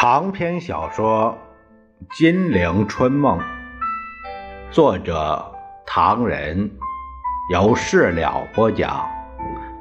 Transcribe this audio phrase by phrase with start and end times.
[0.00, 1.36] 长篇小说
[2.16, 3.38] 《金陵春梦》，
[4.70, 5.52] 作者
[5.84, 6.70] 唐人，
[7.52, 9.06] 由事了播讲。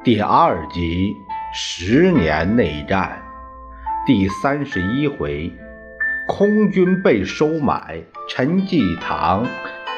[0.03, 1.15] 第二集
[1.53, 3.21] 《十年内战》
[4.05, 5.57] 第三十一回：
[6.27, 9.45] 空军被收买，陈济棠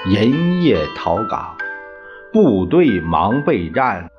[0.05, 1.57] 银夜逃港，
[2.31, 4.11] 部队忙备战，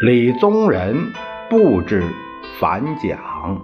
[0.00, 1.12] 李宗仁
[1.50, 2.02] 布置
[2.58, 3.60] 反蒋。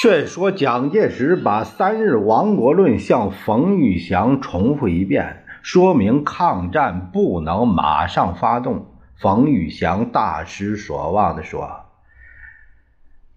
[0.00, 8.86] 却说蒋介石把三日亡国论向冯玉祥重复一遍，说明抗战不能马上发动。
[9.16, 11.68] 冯玉祥大失所望地说：“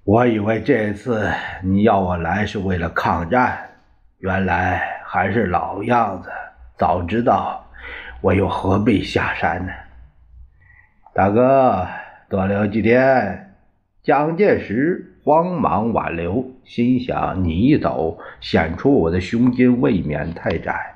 [0.05, 1.31] 我以为这次
[1.63, 3.57] 你要我来是为了抗战，
[4.19, 6.29] 原来还是老样子。
[6.77, 7.65] 早知道，
[8.21, 9.71] 我又何必下山呢？”
[11.11, 11.87] 大哥，
[12.29, 13.47] 多留几天。
[14.03, 20.95] 蒋介石慌忙挽留，心想：你一走，显出我的胸襟未免太窄。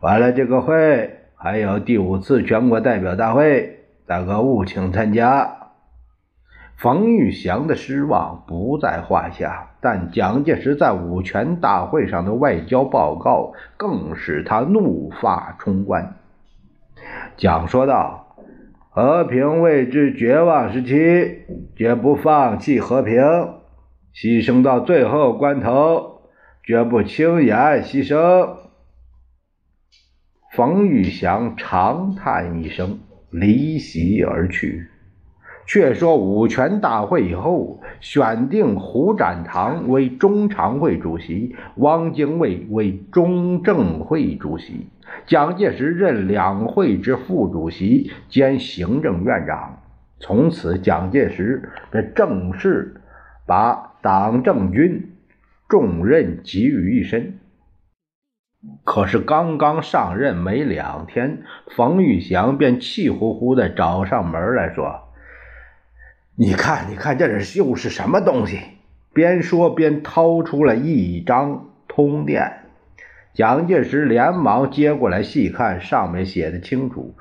[0.00, 5.70] 完了这个会，还有第五次全国代表大会，大哥务请参加。
[6.76, 16.16] 冯玉祥的失望不在话下，但蒋介石在五全大会上的外交报告更使他怒发冲冠。
[17.36, 18.18] 蒋说道。
[18.94, 23.22] 和平未至绝望时期，绝不放弃和平，
[24.14, 26.22] 牺牲到最后关头，
[26.62, 28.56] 绝不轻言牺牲。
[30.54, 32.98] 冯玉祥长叹一声，
[33.30, 34.88] 离席而去。
[35.64, 44.88] 却说五权大会以后，选定胡展堂为中常会主席，汪精卫为中正会主席，
[45.24, 49.78] 蒋介石任两会之副主席兼行政院长。
[50.18, 53.00] 从此，蒋介石这正式
[53.46, 55.14] 把党政军
[55.68, 57.38] 重任集于一身。
[58.84, 61.42] 可是刚刚上任没两天，
[61.76, 65.08] 冯玉祥便气呼呼地找上门来说。
[66.36, 68.58] 你看，你看，这是又是什么东西？
[69.12, 72.60] 边说边掏出了一张通电。
[73.34, 77.14] 蒋介石连忙接过来细看，上面写的清楚：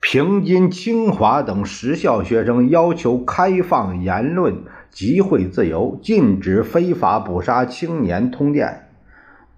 [0.00, 8.30] 平津、清华等十校学生要求开放言论、集会自由，禁止非法捕杀青年。
[8.30, 8.88] 通电，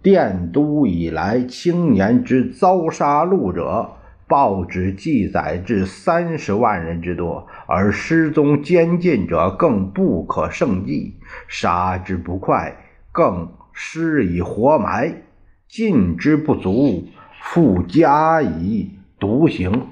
[0.00, 3.96] 电都以来，青年之遭杀戮者。
[4.26, 12.74] 报纸记载至三十万人之多，而失踪监禁者更不可胜计，杀之不快，
[13.12, 15.24] 更施以活埋，
[15.68, 17.08] 禁之不足，
[17.42, 19.88] 复加以毒刑。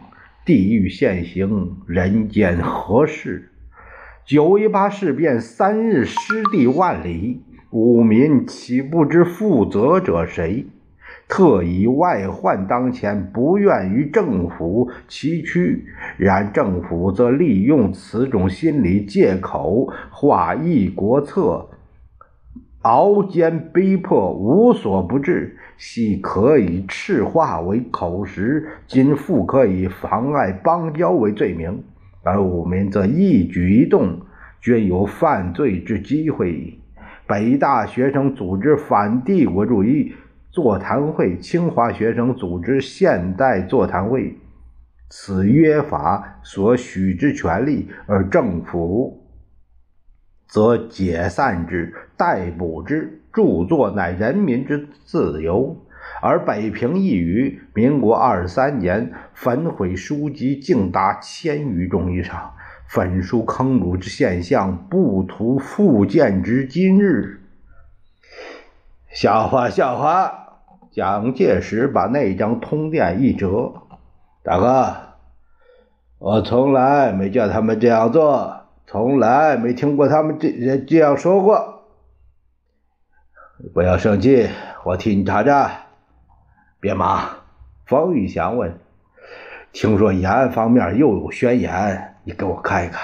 [0.47, 3.52] 地狱现形，人间何事？
[4.25, 10.65] 九一八事变三日失地万里，吾民岂不知负责者谁？
[11.29, 15.81] 特以外患当前，不愿与政府崎岖，
[16.19, 21.71] 然政府则利用此种心理借口，画一国策，
[22.83, 25.57] 熬煎逼迫，无所不至。
[25.77, 31.83] 系可以赤化为口实，今复可以妨碍邦交为罪名，
[32.23, 34.21] 而吾民则一举一动
[34.61, 36.79] 均有犯罪之机会。
[37.27, 40.15] 北大学生组织反帝国主义。
[40.51, 44.37] 座谈会，清华学生组织现代座谈会，
[45.09, 49.25] 此约法所许之权利，而政府
[50.47, 53.23] 则解散之、逮捕之。
[53.33, 55.75] 著作乃人民之自由，
[56.21, 62.55] 而北平一隅，民国二十三年焚毁书籍竟达千余种以上，
[62.87, 67.41] 焚书坑儒之现象不图复见之今日。
[69.11, 70.39] 笑话，笑话。
[70.93, 73.73] 蒋介石把那张通电一折，
[74.43, 74.95] 大哥，
[76.19, 81.87] 我从来没叫他们这样做，从来没听过他们这这样说过。
[83.73, 84.51] 不要生气，
[84.85, 85.71] 我替你查查。
[86.83, 87.21] 别忙。
[87.87, 88.75] 方玉祥问
[89.73, 93.01] ：“听说延安方面又有宣言，你给我看一看。”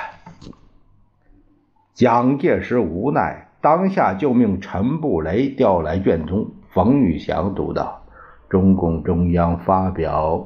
[1.95, 6.51] 蒋介石无奈，当下就命陈布雷调来卷宗。
[6.73, 8.03] 冯玉祥读道
[8.51, 10.45] ：“中共中央发表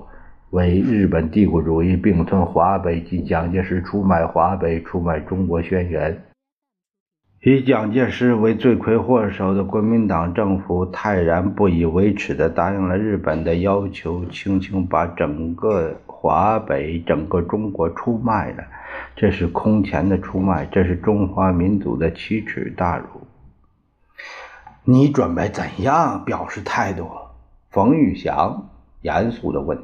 [0.51, 6.23] 为日本帝国主义并吞华北及蒋介石出卖华北、出卖中国宣言。”
[7.45, 18.63] 以蒋介石为罪魁祸首的国民党政府泰然不以为耻地答应了日本的要求，轻轻把整个华北、整个中国出卖了。
[19.17, 23.07] 这是空前的出卖，这是中华民族的奇耻大辱。
[24.85, 27.09] 你准备怎样表示态度？
[27.71, 28.69] 冯玉祥
[29.01, 29.83] 严肃地问。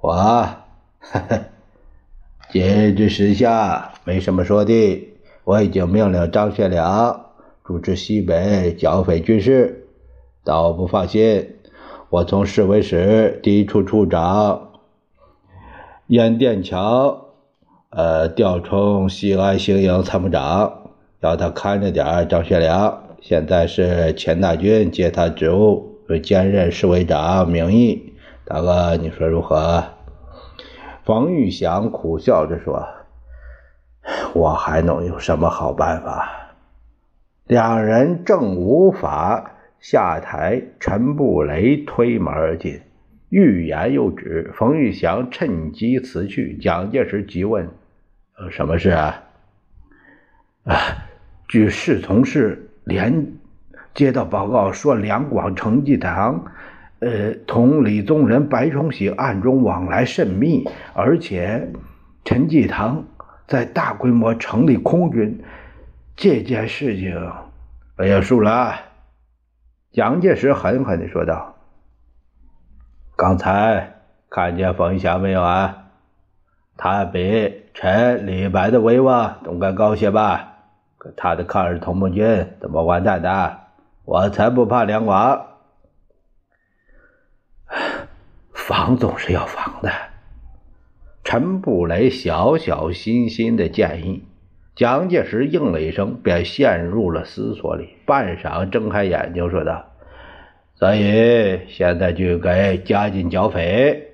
[0.00, 0.12] 我，
[1.02, 1.40] 呵呵，
[2.50, 5.08] 节制时下，没什么说的。
[5.44, 7.26] 我已经命令张学良
[7.64, 9.88] 主持西北剿匪军事，
[10.44, 11.56] 但我不放心。
[12.10, 14.72] 我从市委室第一处处长
[16.08, 17.28] 燕殿桥，
[17.90, 20.90] 呃，调充西安行营参谋长，
[21.20, 23.02] 要他看着点张学良。
[23.20, 28.12] 现在是钱大军接他职务，兼任市委长名义。
[28.44, 29.82] 大哥，你说如何？
[31.04, 32.86] 冯玉祥苦笑着说。
[34.34, 36.28] 我还能有什么好办法？
[37.46, 42.80] 两人正无法下台，陈布雷推门而进，
[43.28, 44.50] 欲言又止。
[44.54, 46.56] 冯玉祥趁机辞去。
[46.56, 47.68] 蒋介石急问
[48.38, 49.22] ：“呃，什么事啊？”
[50.64, 50.76] 啊，
[51.48, 53.34] 据侍从室连
[53.92, 56.46] 接到报告说，两广陈济堂，
[57.00, 61.70] 呃，同李宗仁、白崇禧暗中往来甚密，而且
[62.24, 63.04] 陈济堂。
[63.52, 65.44] 在大规模成立空军
[66.16, 67.30] 这件事情，
[67.94, 68.74] 不要数了。
[69.90, 71.54] 蒋介石狠狠地说道
[73.14, 73.92] ：“刚才
[74.30, 75.90] 看见冯玉祥没有啊？
[76.78, 80.54] 他比陈、李、白的威望总该高些吧？
[80.96, 83.58] 可他的抗日同盟军怎么完蛋的？
[84.06, 85.46] 我才不怕两广，
[88.54, 89.92] 防总是要防的。”
[91.32, 94.22] 陈布雷小小心心的建议，
[94.74, 97.88] 蒋介石应了一声，便陷入了思索里。
[98.04, 99.82] 半晌，睁开眼睛说道
[100.76, 104.12] ：“所以现在就该加紧剿匪。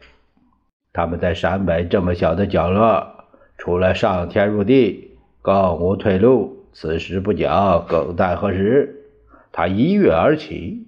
[0.92, 3.04] 他们在陕北这么小的角落，
[3.56, 6.68] 除了上天入地，更无退路。
[6.72, 8.94] 此时不剿，更待何时？”
[9.50, 10.86] 他一跃而起，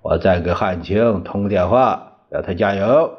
[0.00, 3.18] 我再给汉卿通电话，让他加油。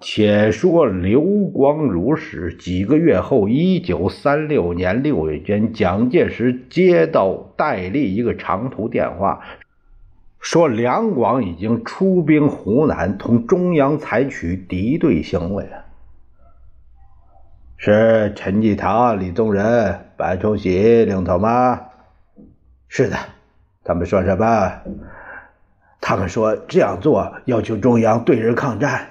[0.00, 1.20] 且说刘
[1.52, 2.54] 光如是。
[2.54, 9.42] 几个月后，一九三六年六月间，蒋介石接到戴笠一个长途电话，
[10.40, 15.68] 说两广已经出兵湖南，同中央采取敌对行为。
[17.76, 21.80] 是陈济棠、李宗仁、白崇禧领头吗？
[22.88, 23.16] 是的。
[23.84, 24.80] 他们说什么？
[26.00, 29.08] 他们说这样做要求中央对日抗战。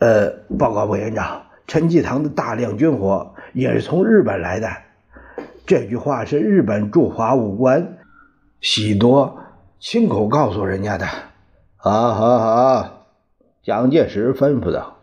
[0.00, 4.66] 呃，报告委员长，陈济棠的大量军火也是从日本来的。
[5.66, 7.98] 这句话是日本驻华武官
[8.60, 9.38] 喜多
[9.78, 11.06] 亲口告诉人家的。
[11.76, 13.06] 好，好，好，
[13.62, 14.96] 蒋介石吩咐道：“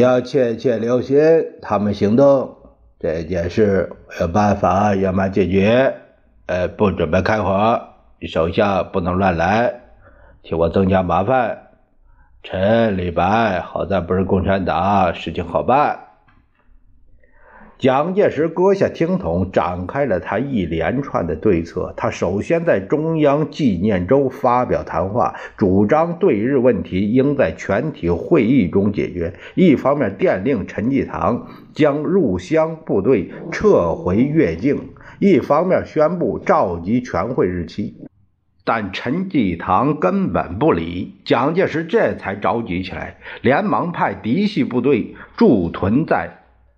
[0.00, 1.18] 要切切留心
[1.60, 2.56] 他们行动，
[2.98, 5.94] 这件事有办法圆满解决。
[6.46, 7.80] 呃，不准备开火，
[8.26, 9.82] 手下不能乱来，
[10.42, 11.58] 替我增加麻烦。”
[12.46, 16.00] 陈、李白，好在不是共产党，事情好办。
[17.78, 21.94] 蒋介石搁下听筒，展开了他一连串的对策。
[21.96, 29.32] 他首先在中央纪念周发表谈话，主张对日问题应在全体会议中解决。
[29.54, 37.96] 一方面电令陈济棠将入湘部队撤回越境，一方面宣布召集全会日期。
[38.66, 46.30] 但陈济棠根本不理，蒋介石这才着急起来，连忙派嫡系部队驻屯在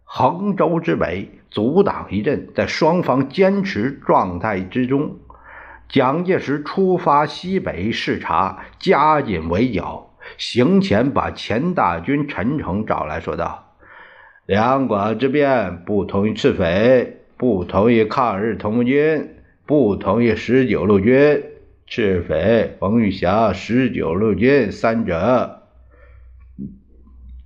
[0.03, 2.49] 衡州之北，阻挡一阵。
[2.57, 5.17] 在双方坚持状态之中，
[5.89, 10.11] 蒋介石出发西北视察，加紧围剿。
[10.39, 13.77] 行前把钱大军陈诚找来说道
[14.47, 21.45] ：“两广之变，不同于赤匪，不同于抗日同盟军，不同于十九路军。”
[21.87, 25.63] 赤匪冯玉祥、十九路军三者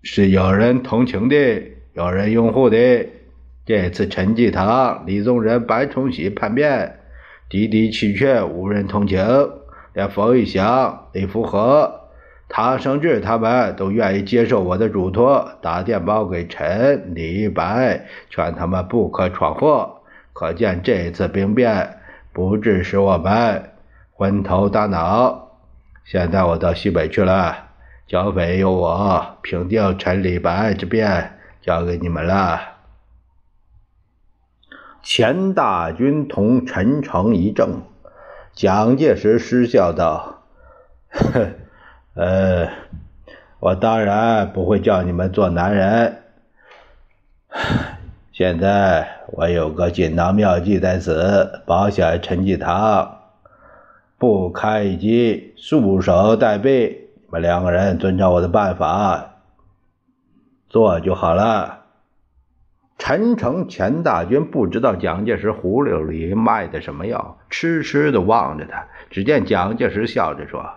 [0.02, 1.36] 是有人同情的，
[1.92, 3.06] 有人拥护的。
[3.66, 7.00] 这次陈济棠、李宗仁、白崇禧叛变，
[7.50, 9.22] 的的确确无人同情，
[9.92, 12.08] 连冯玉祥、李福和、
[12.48, 20.00] 唐生智他们都愿意接受我的嘱托，打电报给陈、李、白，劝他们不可闯祸。
[20.32, 21.98] 可见这次兵变
[22.32, 23.69] 不致使我们。
[24.20, 25.48] 昏头大脑，
[26.04, 27.70] 现在我到西北去了，
[28.06, 32.60] 剿匪由我，平定陈李白之变交给你们了。
[35.02, 37.80] 钱大军同陈诚一怔，
[38.52, 40.42] 蒋介石失笑道
[41.08, 41.48] ：“呵，
[42.12, 42.68] 呃，
[43.58, 46.24] 我当然不会叫你们做男人。
[48.32, 53.19] 现在我有个锦囊妙计在此，保险陈济棠
[54.20, 56.94] 不开机，束手待毙。
[57.14, 59.36] 你们两个人遵照我的办法
[60.68, 61.78] 做就好了。”
[63.00, 68.88] 陈诚、钱大军不知道蒋介石葫芦里卖的什么药，痴痴的望着他。
[69.08, 70.68] 只见蒋介石笑着说：“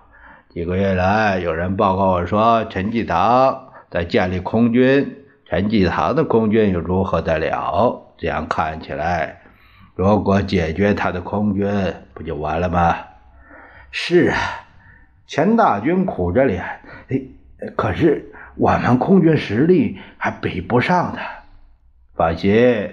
[0.49, 5.17] 几个月来，有人报告我说，陈济棠在建立空军。
[5.45, 8.03] 陈济棠的空军又如何得了？
[8.17, 9.41] 这样看起来，
[9.95, 12.95] 如果解决他的空军，不就完了吗？”
[13.95, 14.35] 是啊，
[15.27, 16.63] 钱大军苦着脸
[17.09, 17.21] ：“哎，
[17.75, 21.21] 可是我们空军实力还比不上他。”
[22.17, 22.89] 放心，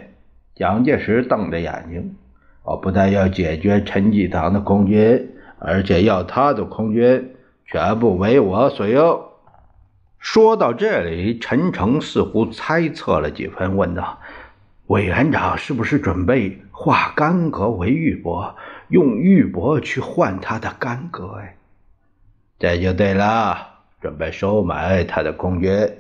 [0.54, 2.16] 蒋介石瞪着眼睛，
[2.64, 9.25] 我不但要解决陈济棠的空军，而且要他的空军全部为我所用。
[10.19, 14.21] 说到这里，陈诚似乎猜测了几分，问道
[14.88, 18.52] ：“委员长是不是准备化干戈为玉帛，
[18.90, 21.56] 用玉帛去换他的干戈？”哎，
[22.59, 23.56] 这就对了，
[24.00, 25.97] 准备收买他的空军。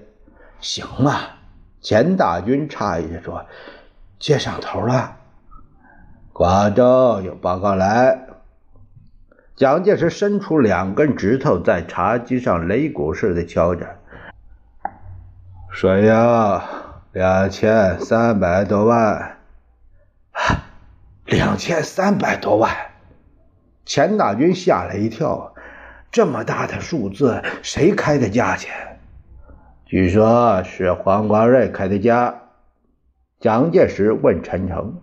[0.60, 1.36] 行啊。
[1.82, 3.46] 钱大军诧异地说
[4.20, 5.16] ：“接上头了。”
[6.30, 8.26] 广州有报告来。
[9.56, 13.96] 蒋介石伸出两根指头在茶几上擂鼓似的敲着，
[15.70, 16.62] 说要
[17.12, 19.38] 两千三百多万。
[21.30, 22.74] 两千三百多万！
[23.84, 25.54] 钱大军吓了一跳，
[26.10, 28.98] 这么大的数字，谁开的价钱？
[29.86, 32.34] 据说是黄光瑞开的价。
[33.38, 35.00] 蒋介石问陈诚：“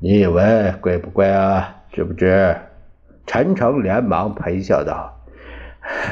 [0.00, 1.82] 你以为贵不贵啊？
[1.92, 2.56] 值不值？”
[3.24, 5.20] 陈诚连忙陪笑道：“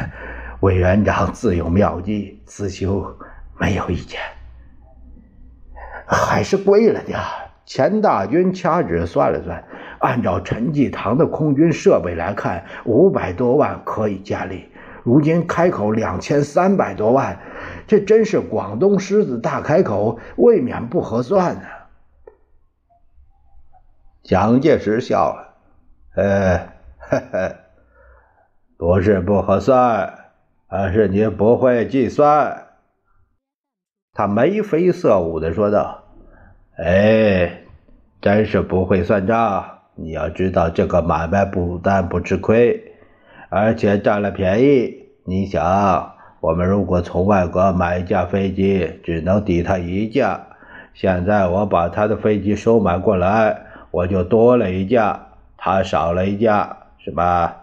[0.61, 3.19] 委员长自有妙计，此修
[3.59, 4.21] 没有意见。
[6.07, 7.19] 还是贵了点
[7.73, 9.65] 钱大军掐指算了算，
[9.99, 14.69] 按照陈济棠的空军设备来看，五百多万可以建立。
[15.03, 17.41] 如今开口两千三百多万。
[17.87, 21.63] 这真是广东狮子大开口，未免不合算呢。
[24.23, 25.55] 蒋介石笑了，
[26.15, 26.69] 呃，
[28.77, 30.27] 不是不合算，
[30.69, 32.67] 而是你不会计算。
[34.13, 36.05] 他眉飞色舞的说道
[36.77, 37.62] ：“哎，
[38.23, 39.63] 真是不会算账。
[39.97, 42.81] 你要知道，这个买卖不但不吃亏，
[43.51, 44.95] 而且占了便宜。
[45.27, 46.09] 你想。”
[46.43, 50.41] 我们如果从外国买一架飞机，只能抵他一架。
[50.93, 53.57] 现在我把他的飞机收买过来，
[53.93, 55.21] 我就多了一架，
[55.57, 57.59] 他少了一架，是吧？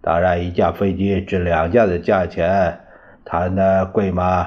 [0.00, 2.78] 当然，一架飞机值两架的价钱，
[3.24, 4.46] 谈的贵吗？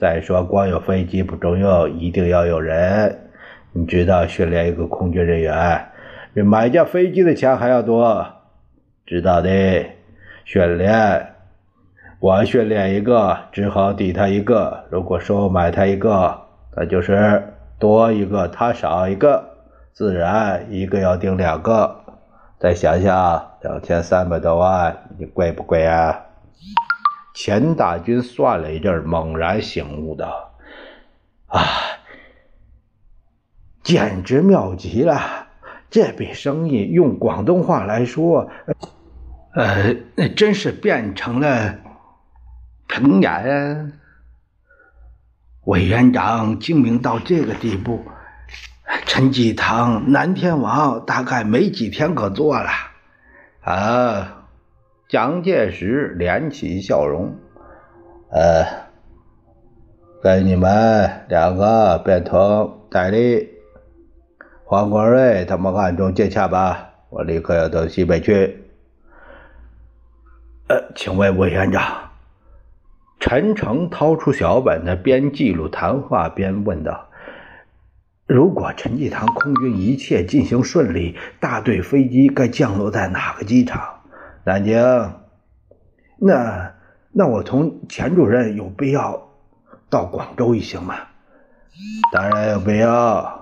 [0.00, 3.30] 再说，光有飞机不中用，一定要有人。
[3.72, 5.86] 你知道，训练一个空军人员，
[6.34, 8.26] 比买架飞机的钱还要多，
[9.06, 9.50] 知道的。
[10.44, 11.28] 训练。
[12.20, 16.42] 我训练一个，只好抵他一个；如果收买他一个，
[16.76, 19.42] 那就是多一个，他少一个，
[19.92, 21.96] 自然一个要顶两个。
[22.60, 26.26] 再想想，两千三百多万，你贵不贵啊？
[27.34, 30.52] 钱大军算了一阵，猛然醒悟道
[31.48, 31.58] ：“啊，
[33.82, 35.48] 简直妙极了！
[35.90, 38.50] 这笔生意用广东话来说，
[39.54, 39.94] 呃，
[40.36, 41.76] 真是变成了……”
[42.88, 43.92] 成眼，
[45.64, 48.04] 委员长精明到这个地步，
[49.06, 52.68] 陈济棠、南天王大概没几天可做了。
[53.62, 54.46] 啊！
[55.08, 57.34] 蒋介石敛起笑容，
[58.30, 58.66] 呃，
[60.22, 63.51] 跟你们两个变成代理。
[64.72, 68.64] 黄国瑞他们暗中接洽吧，我立刻要到西北去。
[70.66, 72.08] 呃，请问委员长。
[73.20, 77.08] 陈诚掏出小本子，边记录谈话边问道
[78.26, 84.00] ：“如果陈济棠空军一切进行顺利，大队飞机该降落在哪个机场？
[84.42, 84.80] 南京。
[86.16, 86.72] 那
[87.12, 89.28] 那我同钱主任有必要
[89.90, 90.94] 到广州一行吗？
[92.10, 93.41] 当然有必要。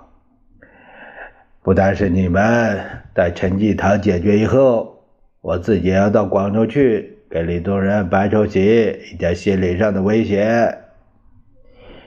[1.63, 2.81] 不单是你们，
[3.15, 5.05] 待陈济棠解决以后，
[5.41, 10.79] 我自己也要到广州去。”给李宗仁、白崇禧一点心理上的威胁，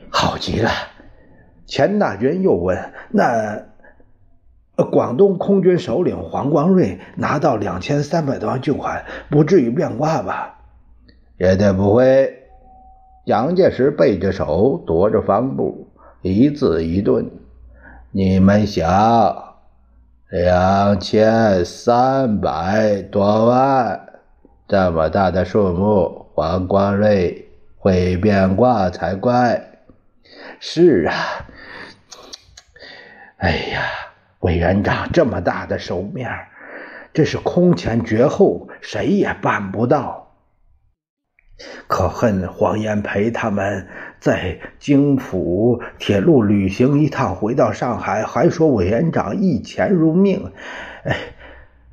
[0.10, 0.69] 好极了。
[1.65, 2.77] 钱大军又问
[3.10, 3.63] ：“那
[4.91, 10.60] 广东空军首领黄光瑞拿到两千三百多万巨款，不至于变卦吧？
[11.39, 12.39] 绝对不会。
[13.25, 15.88] 蒋介石背着手，踱着方步，
[16.22, 17.31] 一字一顿
[18.15, 19.55] ：“你们想，
[20.29, 24.00] 两千三百多万，
[24.67, 29.60] 这么大的数目，黄光瑞会变卦才怪。”
[30.62, 31.15] 是啊，
[33.38, 33.82] 哎呀。
[34.41, 36.29] 委员长这么大的手面，
[37.13, 40.36] 这是空前绝后，谁也办不到。
[41.88, 43.88] 可恨黄炎培他们
[44.24, 50.50] 在京浦铁路旅行一趟，回到上海还说委员长一钱如命。
[51.03, 51.18] 哎，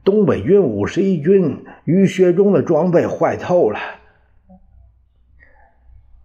[0.05, 3.81] 东北军五十一军于学忠的装备坏透了。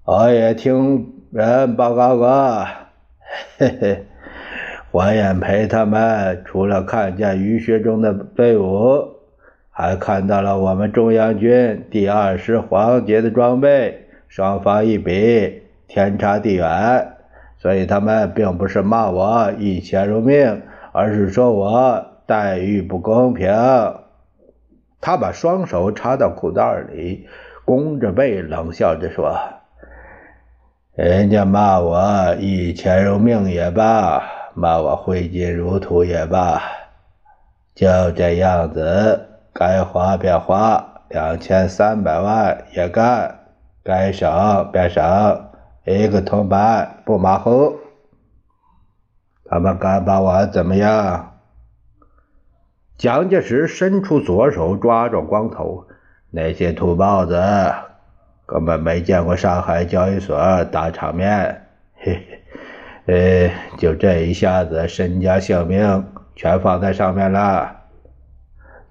[0.03, 2.67] 我也听人报告过，
[3.57, 4.05] 嘿嘿。
[4.91, 9.09] 黄炎培他们除了看见于学忠的队伍，
[9.71, 17.13] 还看到了我们中央军第二师黄杰的装备，双方一比，天差地远。
[17.57, 20.61] 所以他们并不是骂我一钱如命，
[20.91, 23.49] 而是说我待遇不公平。
[25.01, 27.27] 他把双手插到裤袋里，
[27.65, 29.37] 弓着背，冷笑着说
[30.95, 34.23] ：“人家骂我一钱如命也罢。”
[34.57, 36.61] 骂我挥金如土也罢，
[37.73, 43.35] 就这样子，该花便花，两千三百万也干，
[43.83, 45.44] 该省便省，
[45.85, 47.77] 一个铜板不马虎。
[49.47, 51.33] 他们敢把我怎么样？
[52.97, 55.85] 蒋介石伸出左手抓着光头，
[56.31, 57.39] 那些土包子
[58.47, 62.41] 根本没见过上海交易所大场面，嘿嘿。
[63.05, 67.75] 呃，就这一下子，身家性命全放在上面了。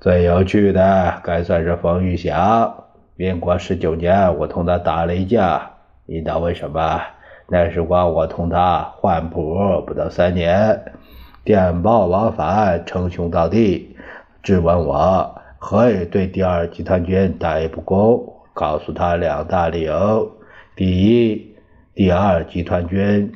[0.01, 2.85] 最有趣的，该算是冯玉祥。
[3.17, 5.71] 民国十九年，我同他打了一架，
[6.07, 7.01] 你知道为什么？
[7.49, 10.93] 那时光我同他换谱不到三年，
[11.45, 13.97] 电报往返，称兄道弟，
[14.43, 20.31] 质问我何以对第二集团军待不公，告诉他两大理由：
[20.75, 21.55] 第一，
[21.95, 23.33] 第二集团军。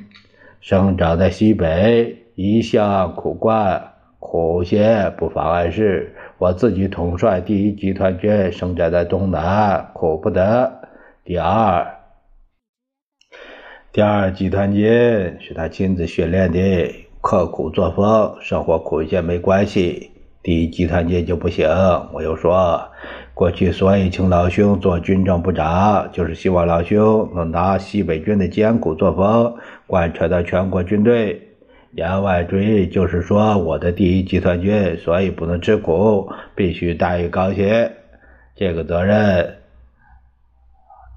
[0.60, 6.14] 生长在西北，一向苦惯，苦些不妨碍事。
[6.38, 10.80] 我自己统帅第一集团军，生长在东南，苦不得。
[11.24, 11.97] 第二，
[13.98, 14.86] 第二集团军
[15.40, 20.12] 是他亲自训练的，刻苦作风，生活苦一些没关系。
[20.40, 21.68] 第一集团军就不行。
[22.12, 22.80] 我又说，
[23.34, 29.56] 过去所以请老兄做军政部长，就是希望老兄能拿西北军的艰苦作风。
[29.88, 31.48] 贯彻到全国军队，
[31.90, 37.90] 言外之意就是说，我的第一集团军所以不能吃苦，必须待遇高些。
[38.54, 39.56] 这个责任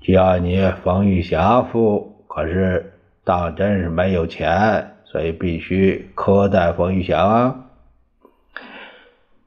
[0.02, 2.11] 就要你冯玉祥负。
[2.34, 2.94] 可是
[3.26, 7.56] 当真是没有钱，所以必须苛待冯玉祥啊。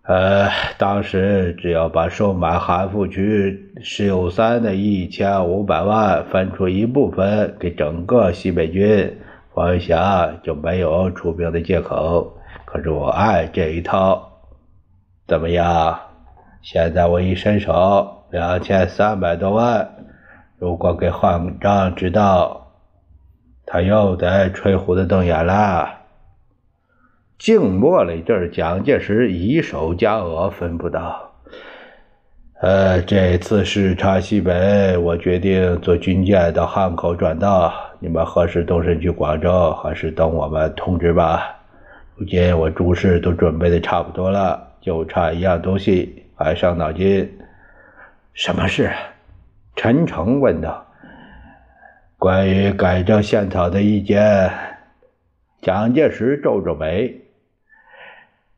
[0.03, 9.17] 呃，当时只要把收买韩复渠石友三的一千五百万分出一部分给整个西北军，
[9.55, 12.37] 冯玉祥就没有出兵的借口。
[12.67, 14.31] 可是我爱这一套，
[15.27, 15.99] 怎么样？
[16.61, 19.89] 现在我一伸手，两千三百多万，
[20.59, 22.64] 如果给汉章知道，
[23.67, 25.89] 他又得吹胡子瞪眼了。
[27.39, 31.33] 静默了一阵，蒋介石以手夹额，吩咐道
[32.63, 37.73] ：“呃，这次视察西北，我决定坐军舰到汉口转道。
[37.99, 39.73] 你们何时动身去广州？
[39.75, 41.57] 还是等我们通知吧。
[42.15, 47.29] 如今我诸事都准备的差不多了，就差一样东西，还伤脑筋。
[48.33, 48.91] 什么事？”
[49.75, 50.83] 陈诚问道。
[52.25, 54.51] “关于改正宪草的意见。”
[55.61, 57.15] 蒋介石皱皱眉。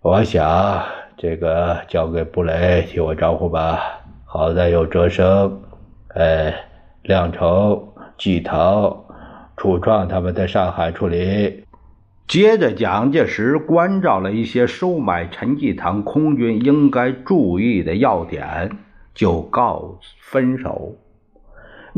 [0.03, 0.85] 我想
[1.17, 3.81] 这个交给布雷替我招呼吧。
[4.25, 5.61] 好在有哲生、
[6.15, 6.55] 哎，
[7.03, 9.05] 亮成、季陶、
[9.57, 11.65] 楚创他们在上海处理。
[12.29, 18.71] 接着，蒋介石关照了一些收买陈济棠空军应该注意的要点，
[19.13, 20.95] 就告分手。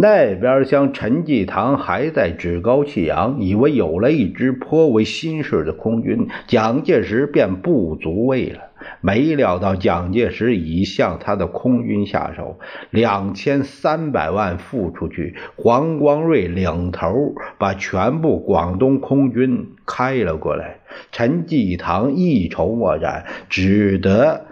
[0.00, 8.60] 那边厢陈济棠还在趾高气扬，以为有了一支颇为新式的空军，蒋介石便不足畏了。
[9.00, 20.78] 没料到蒋介石已向他的空军下手，两千三百万付出去，黄光瑞领头，把全部广东空军开了过来。
[21.10, 24.46] 陈济棠一筹莫展，只得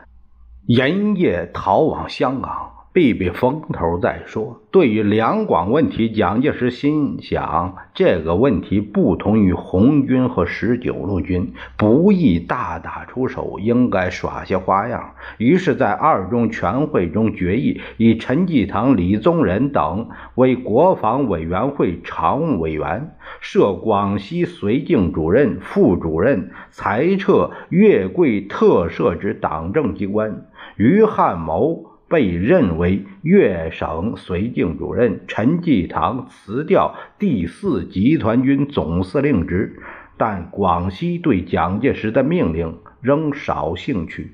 [0.66, 2.72] 连夜逃往香港。
[2.96, 4.62] 避避风头再说。
[4.70, 15.11] 对于两广问题，蒋介石心想，这个问题不同于红军和十九路军，不宜大打出手，应该耍些花样。
[15.37, 30.46] 于是，在二中全会中决议，以陈济棠、李宗仁等为国防委员会常务委员，设广西绥靖主任、副主任，裁撤粤桂特设之党政机关。
[30.78, 31.95] 于汉谋。
[32.09, 39.81] 被任为粤省绥靖主任，陈济棠辞掉第四集团军总司令职，
[40.16, 44.33] 但广西对蒋介石的命令仍少兴趣。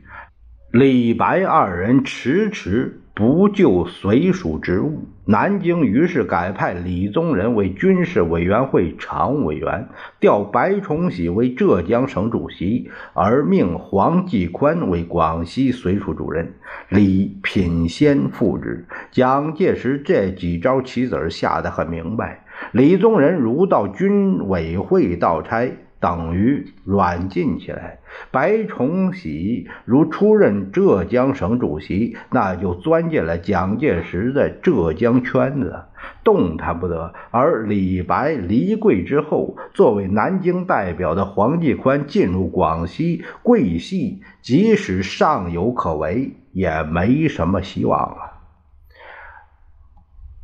[0.72, 3.01] 李白二人迟迟。
[3.14, 9.86] 不就随属职务，南京于是改派李宗仁为军事委员会常务委员，
[10.18, 16.54] 调白崇禧为浙江省主席，而命黄继宽为广西绥署主任，
[16.88, 18.86] 李品仙副职。
[19.10, 25.70] 蒋介石这几招棋子下得很明白，李宗仁如到军委会倒差。
[26.02, 28.00] 等于软禁起来。
[28.32, 35.84] 白崇禧如出任浙江省主席，那就钻进了蒋介石的浙江圈子，
[36.24, 37.14] 动弹不得。
[37.30, 48.32] 而李白离桂之后，作为南京代表的黄继宽进入广西桂系，即使尚有可为，也没什么希望了。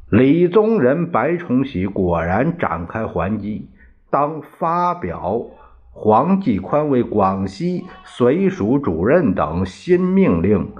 [0.09, 3.69] 李宗仁、白崇禧果然展开还击。
[4.11, 5.47] 当发表
[5.91, 10.73] 黄继宽为广西绥署主任等新命令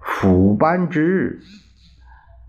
[0.00, 1.40] 辅班之日，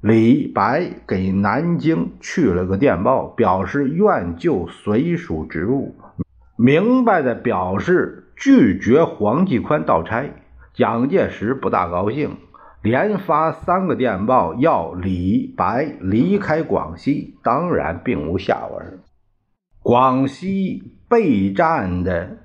[0.01, 5.95] 李白给南京去了个电报，表示愿就绥署职务，
[6.55, 10.25] 明白的表示拒绝黄继宽到差。
[10.73, 12.35] 蒋介石不大高兴，
[12.81, 18.99] 连发三个电报要李白离开广西，当然并无下文。
[19.85, 22.37] 广西备战的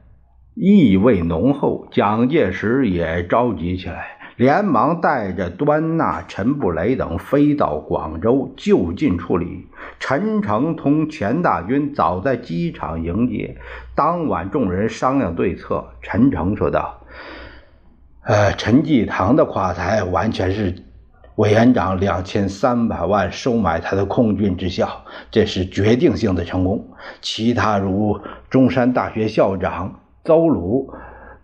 [0.55, 9.67] 意味浓厚，蒋介石也着急起来，连忙带着端纳、陈布雷等飞到广州就近处理。
[9.99, 13.57] 陈诚同钱大军早在机场迎接。
[13.95, 15.83] 当晚，众人商量对策。
[16.03, 17.01] 陈诚说道
[18.23, 20.75] ：“呃，陈济棠的垮台完全是……”
[21.41, 26.89] 委员长两千三百万收买他的空军之效，这是决定性的成功。
[27.23, 30.93] 其他如中山大学校长邹鲁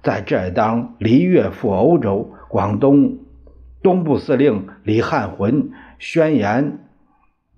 [0.03, 3.21] 在这当离越赴欧洲，广东
[3.83, 6.79] 东部司令李汉魂宣言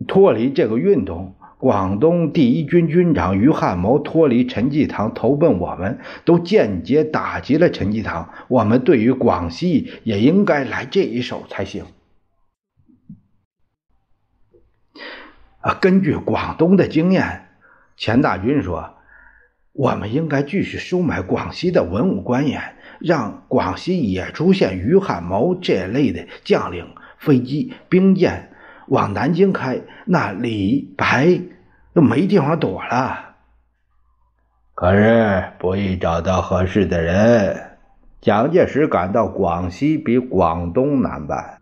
[0.07, 8.29] 脱离这个运动，广东第一军军长于汉谋脱离陈济棠投奔我们，都间接打击了陈济棠。
[8.47, 11.83] 我们对于广西也应该来这一手才行。
[15.61, 17.49] 啊，根据广东的经验，
[17.97, 18.95] 钱大军说，
[19.73, 28.53] 我们应该继续收买广西的文武官员，让广西也出现于汉谋这类的将领，飞机、兵舰
[28.87, 31.41] 往南京开，那李白
[31.93, 33.35] 都没地方躲了。
[34.75, 37.65] 可是不易找到合适的人。
[38.21, 41.58] 蒋介石感到广西比广东难办。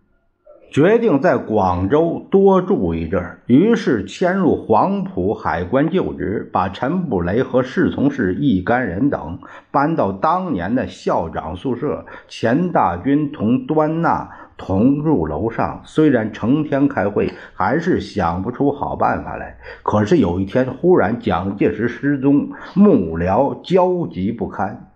[0.76, 9.38] 决定在广州多住一阵儿，于是迁入黄埔海关就职，把陈布雷和侍从室一干人等
[9.70, 12.04] 搬到当年的校长宿舍。
[12.28, 19.56] 钱大军同端纳同住楼上，虽然成天开会，还是想不出好办法来。
[19.82, 24.90] 可是有一天，忽然蒋介石失踪，幕僚焦急不堪。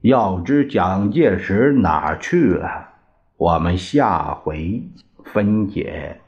[0.00, 2.88] 要知蒋介石哪去了？
[3.42, 4.80] 我们下回
[5.24, 6.21] 分解。